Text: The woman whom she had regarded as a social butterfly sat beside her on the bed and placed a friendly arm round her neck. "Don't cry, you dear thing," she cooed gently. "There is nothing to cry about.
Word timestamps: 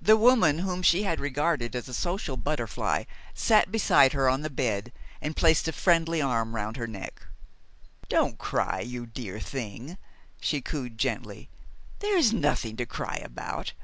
The 0.00 0.16
woman 0.16 0.60
whom 0.60 0.80
she 0.80 1.02
had 1.02 1.20
regarded 1.20 1.76
as 1.76 1.86
a 1.86 1.92
social 1.92 2.38
butterfly 2.38 3.04
sat 3.34 3.70
beside 3.70 4.14
her 4.14 4.26
on 4.26 4.40
the 4.40 4.48
bed 4.48 4.94
and 5.20 5.36
placed 5.36 5.68
a 5.68 5.74
friendly 5.74 6.22
arm 6.22 6.54
round 6.54 6.78
her 6.78 6.86
neck. 6.86 7.26
"Don't 8.08 8.38
cry, 8.38 8.80
you 8.80 9.04
dear 9.04 9.38
thing," 9.40 9.98
she 10.40 10.62
cooed 10.62 10.96
gently. 10.96 11.50
"There 11.98 12.16
is 12.16 12.32
nothing 12.32 12.78
to 12.78 12.86
cry 12.86 13.16
about. 13.16 13.74